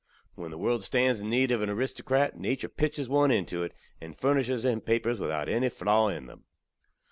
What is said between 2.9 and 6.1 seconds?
one into it, and furnishes him papers without enny flaw